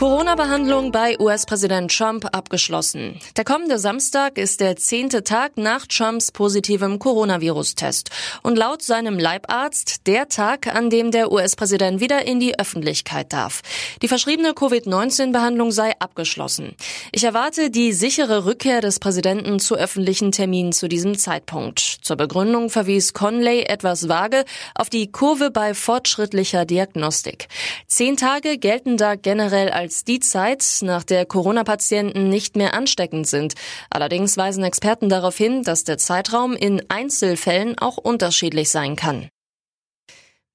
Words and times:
Corona-Behandlung 0.00 0.92
bei 0.92 1.20
US-Präsident 1.20 1.94
Trump 1.94 2.24
abgeschlossen. 2.32 3.20
Der 3.36 3.44
kommende 3.44 3.78
Samstag 3.78 4.38
ist 4.38 4.60
der 4.62 4.76
zehnte 4.76 5.24
Tag 5.24 5.58
nach 5.58 5.84
Trumps 5.86 6.32
positivem 6.32 6.98
Coronavirus-Test 6.98 8.08
und 8.42 8.56
laut 8.56 8.80
seinem 8.80 9.18
Leibarzt 9.18 10.06
der 10.06 10.30
Tag, 10.30 10.74
an 10.74 10.88
dem 10.88 11.10
der 11.10 11.30
US-Präsident 11.30 12.00
wieder 12.00 12.26
in 12.26 12.40
die 12.40 12.58
Öffentlichkeit 12.58 13.34
darf. 13.34 13.60
Die 14.00 14.08
verschriebene 14.08 14.54
Covid-19-Behandlung 14.54 15.70
sei 15.70 15.92
abgeschlossen. 15.98 16.76
Ich 17.12 17.24
erwarte 17.24 17.68
die 17.68 17.92
sichere 17.92 18.46
Rückkehr 18.46 18.80
des 18.80 19.00
Präsidenten 19.00 19.60
zu 19.60 19.74
öffentlichen 19.74 20.32
Terminen 20.32 20.72
zu 20.72 20.88
diesem 20.88 21.18
Zeitpunkt. 21.18 21.78
Zur 21.78 22.16
Begründung 22.16 22.70
verwies 22.70 23.12
Conley 23.12 23.64
etwas 23.64 24.08
vage 24.08 24.46
auf 24.74 24.88
die 24.88 25.12
Kurve 25.12 25.50
bei 25.50 25.74
fortschrittlicher 25.74 26.64
Diagnostik. 26.64 27.48
Zehn 27.86 28.16
Tage 28.16 28.56
gelten 28.56 28.96
da 28.96 29.14
generell 29.14 29.68
als 29.68 29.89
als 29.90 30.04
die 30.04 30.20
Zeit, 30.20 30.64
nach 30.82 31.02
der 31.02 31.26
Corona-Patienten 31.26 32.28
nicht 32.28 32.54
mehr 32.54 32.74
ansteckend 32.74 33.26
sind. 33.26 33.54
Allerdings 33.90 34.36
weisen 34.36 34.62
Experten 34.62 35.08
darauf 35.08 35.36
hin, 35.36 35.64
dass 35.64 35.82
der 35.82 35.98
Zeitraum 35.98 36.54
in 36.54 36.80
Einzelfällen 36.88 37.76
auch 37.76 37.96
unterschiedlich 37.96 38.70
sein 38.70 38.94
kann. 38.94 39.30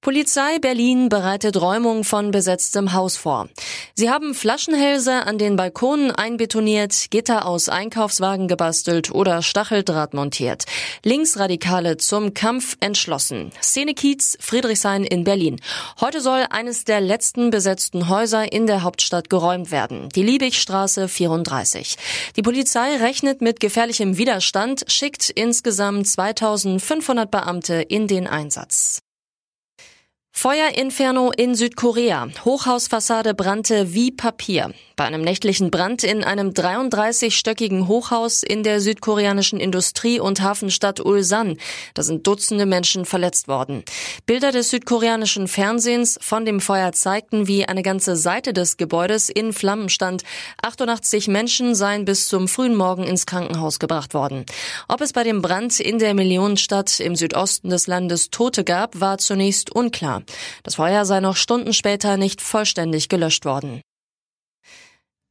Polizei 0.06 0.60
Berlin 0.60 1.08
bereitet 1.08 1.60
Räumung 1.60 2.04
von 2.04 2.30
besetztem 2.30 2.92
Haus 2.92 3.16
vor. 3.16 3.48
Sie 3.96 4.08
haben 4.08 4.34
Flaschenhälse 4.34 5.26
an 5.26 5.36
den 5.36 5.56
Balkonen 5.56 6.12
einbetoniert, 6.12 7.06
Gitter 7.10 7.44
aus 7.44 7.68
Einkaufswagen 7.68 8.46
gebastelt 8.46 9.10
oder 9.10 9.42
Stacheldraht 9.42 10.14
montiert. 10.14 10.64
Linksradikale 11.02 11.96
zum 11.96 12.34
Kampf 12.34 12.76
entschlossen. 12.78 13.50
Szene 13.60 13.94
Kiez, 13.94 14.38
Friedrichshain 14.38 15.02
in 15.02 15.24
Berlin. 15.24 15.60
Heute 16.00 16.20
soll 16.20 16.46
eines 16.50 16.84
der 16.84 17.00
letzten 17.00 17.50
besetzten 17.50 18.08
Häuser 18.08 18.52
in 18.52 18.68
der 18.68 18.84
Hauptstadt 18.84 19.28
geräumt 19.28 19.72
werden. 19.72 20.08
Die 20.10 20.22
Liebigstraße 20.22 21.08
34. 21.08 21.96
Die 22.36 22.42
Polizei 22.42 22.94
rechnet 22.98 23.40
mit 23.40 23.58
gefährlichem 23.58 24.18
Widerstand, 24.18 24.84
schickt 24.86 25.30
insgesamt 25.30 26.06
2500 26.06 27.28
Beamte 27.28 27.74
in 27.74 28.06
den 28.06 28.28
Einsatz. 28.28 29.02
Feuerinferno 30.38 31.32
in 31.34 31.54
Südkorea. 31.54 32.28
Hochhausfassade 32.44 33.32
brannte 33.32 33.94
wie 33.94 34.10
Papier. 34.10 34.74
Bei 34.94 35.04
einem 35.04 35.22
nächtlichen 35.22 35.70
Brand 35.70 36.04
in 36.04 36.24
einem 36.24 36.50
33-stöckigen 36.50 37.86
Hochhaus 37.86 38.42
in 38.42 38.62
der 38.62 38.80
südkoreanischen 38.80 39.58
Industrie- 39.58 40.20
und 40.20 40.42
Hafenstadt 40.42 41.00
Ulsan. 41.00 41.56
Da 41.94 42.02
sind 42.02 42.26
Dutzende 42.26 42.66
Menschen 42.66 43.06
verletzt 43.06 43.48
worden. 43.48 43.82
Bilder 44.26 44.52
des 44.52 44.70
südkoreanischen 44.70 45.48
Fernsehens 45.48 46.18
von 46.20 46.44
dem 46.44 46.60
Feuer 46.60 46.92
zeigten, 46.92 47.46
wie 47.46 47.66
eine 47.66 47.82
ganze 47.82 48.14
Seite 48.14 48.52
des 48.52 48.76
Gebäudes 48.76 49.30
in 49.30 49.54
Flammen 49.54 49.88
stand. 49.88 50.22
88 50.62 51.28
Menschen 51.28 51.74
seien 51.74 52.04
bis 52.04 52.28
zum 52.28 52.46
frühen 52.46 52.74
Morgen 52.74 53.04
ins 53.04 53.24
Krankenhaus 53.24 53.78
gebracht 53.78 54.12
worden. 54.12 54.44
Ob 54.88 55.00
es 55.00 55.14
bei 55.14 55.24
dem 55.24 55.40
Brand 55.40 55.80
in 55.80 55.98
der 55.98 56.12
Millionenstadt 56.12 57.00
im 57.00 57.16
Südosten 57.16 57.70
des 57.70 57.86
Landes 57.86 58.30
Tote 58.30 58.64
gab, 58.64 59.00
war 59.00 59.16
zunächst 59.16 59.74
unklar. 59.74 60.22
Das 60.62 60.76
Feuer 60.76 61.04
sei 61.04 61.20
noch 61.20 61.36
Stunden 61.36 61.72
später 61.72 62.16
nicht 62.16 62.40
vollständig 62.40 63.08
gelöscht 63.08 63.44
worden. 63.44 63.82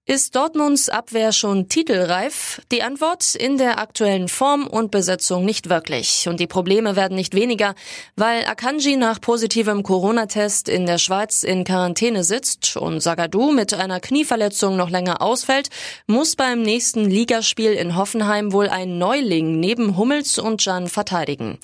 Ist 0.08 0.36
Dortmunds 0.36 0.88
Abwehr 0.88 1.32
schon 1.32 1.68
titelreif? 1.68 2.62
Die 2.72 2.84
Antwort 2.84 3.34
in 3.34 3.58
der 3.58 3.80
aktuellen 3.80 4.28
Form 4.28 4.68
und 4.68 4.92
Besetzung 4.92 5.44
nicht 5.46 5.68
wirklich. 5.68 6.28
Und 6.28 6.40
die 6.40 6.46
Probleme 6.46 6.96
werden 6.96 7.16
nicht 7.16 7.34
weniger, 7.34 7.74
weil 8.16 8.46
Akanji 8.46 8.98
nach 8.98 9.20
positivem 9.20 9.82
Corona-Test 9.82 10.70
in 10.70 10.86
der 10.86 11.00
Schweiz 11.00 11.42
in 11.42 11.64
Quarantäne 11.64 12.24
sitzt 12.24 12.78
und 12.78 13.00
Sagadu 13.00 13.52
mit 13.52 13.74
einer 13.74 14.00
Knieverletzung 14.00 14.78
noch 14.78 14.92
länger 14.92 15.24
ausfällt, 15.24 15.70
muss 16.06 16.36
beim 16.36 16.62
nächsten 16.62 17.10
Ligaspiel 17.10 17.72
in 17.72 17.96
Hoffenheim 17.96 18.54
wohl 18.54 18.70
ein 18.70 19.00
Neuling 19.00 19.60
neben 19.60 19.98
Hummels 19.98 20.38
und 20.38 20.64
Jan 20.64 20.88
verteidigen. 20.88 21.58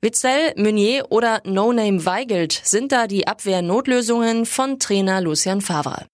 Witzel, 0.00 0.52
Meunier 0.54 1.06
oder 1.08 1.42
No-Name 1.44 2.06
Weigelt 2.06 2.60
sind 2.62 2.92
da 2.92 3.08
die 3.08 3.26
Abwehr-Notlösungen 3.26 4.46
von 4.46 4.78
Trainer 4.78 5.20
Lucian 5.20 5.60
Favre. 5.60 6.06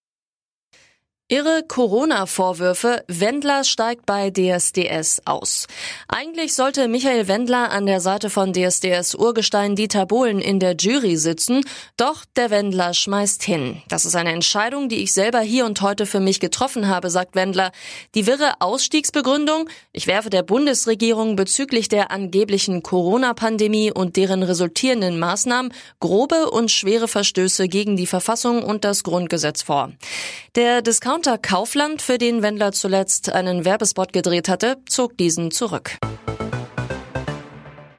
Irre 1.29 1.63
Corona-Vorwürfe, 1.67 3.03
Wendler 3.09 3.65
steigt 3.65 4.05
bei 4.05 4.29
DSDS 4.29 5.23
aus. 5.25 5.67
Eigentlich 6.07 6.53
sollte 6.53 6.87
Michael 6.87 7.29
Wendler 7.29 7.71
an 7.71 7.87
der 7.87 8.01
Seite 8.01 8.29
von 8.29 8.53
DSDS-Urgestein 8.53 9.75
Dieter 9.75 10.05
Bohlen 10.05 10.43
in 10.43 10.61
der 10.61 10.77
Jury 10.77 11.17
sitzen, 11.17 11.65
doch 11.97 12.27
der 12.37 12.51
Wendler 12.51 12.93
schmeißt 12.93 13.43
hin. 13.43 13.81
Das 13.89 14.05
ist 14.05 14.15
eine 14.17 14.33
Entscheidung, 14.33 14.91
die 14.91 15.03
ich 15.03 15.15
selber 15.15 15.41
hier 15.41 15.65
und 15.65 15.81
heute 15.81 16.05
für 16.05 16.21
mich 16.21 16.41
getroffen 16.41 16.89
habe, 16.89 17.09
sagt 17.09 17.35
Wendler. 17.35 17.73
Die 18.15 18.27
wirre 18.27 18.61
Ausstiegsbegründung, 18.61 19.71
ich 19.95 20.07
werfe 20.07 20.29
der 20.29 20.43
Bundesregierung 20.43 21.37
bezüglich 21.37 21.89
der 21.89 22.11
angeblichen 22.11 22.83
Corona-Pandemie 22.83 23.91
und 23.91 24.17
deren 24.17 24.43
resultierenden 24.43 25.19
Maßnahmen 25.19 25.73
grobe 26.01 26.51
und 26.51 26.71
schwere 26.71 27.09
Verstöße 27.09 27.67
gegen 27.69 27.97
die 27.97 28.07
Verfassung 28.07 28.63
und 28.63 28.85
das 28.85 29.05
Grundgesetz 29.05 29.63
vor. 29.63 29.91
Der 30.55 30.83
Discount 30.83 31.15
Discounter 31.25 31.39
Kaufland, 31.41 32.03
für 32.03 32.19
den 32.19 32.43
Wendler 32.43 32.73
zuletzt 32.73 33.33
einen 33.33 33.65
Werbespot 33.65 34.13
gedreht 34.13 34.51
hatte, 34.51 34.77
zog 34.87 35.17
diesen 35.17 35.51
zurück. 35.51 35.97